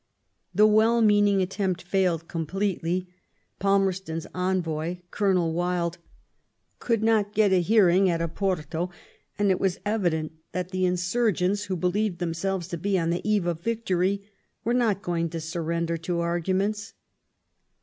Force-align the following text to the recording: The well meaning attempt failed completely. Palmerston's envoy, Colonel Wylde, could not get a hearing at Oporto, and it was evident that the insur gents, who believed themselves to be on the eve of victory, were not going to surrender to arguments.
The 0.51 0.65
well 0.65 1.03
meaning 1.03 1.43
attempt 1.43 1.83
failed 1.83 2.27
completely. 2.27 3.07
Palmerston's 3.59 4.25
envoy, 4.33 4.97
Colonel 5.11 5.53
Wylde, 5.53 5.99
could 6.79 7.03
not 7.03 7.35
get 7.35 7.53
a 7.53 7.61
hearing 7.61 8.09
at 8.09 8.19
Oporto, 8.19 8.89
and 9.37 9.51
it 9.51 9.59
was 9.59 9.77
evident 9.85 10.31
that 10.53 10.69
the 10.69 10.85
insur 10.85 11.31
gents, 11.31 11.65
who 11.65 11.75
believed 11.75 12.17
themselves 12.17 12.67
to 12.69 12.79
be 12.79 12.97
on 12.97 13.11
the 13.11 13.21
eve 13.23 13.45
of 13.45 13.61
victory, 13.61 14.27
were 14.63 14.73
not 14.73 15.03
going 15.03 15.29
to 15.29 15.39
surrender 15.39 15.97
to 15.97 16.19
arguments. 16.19 16.93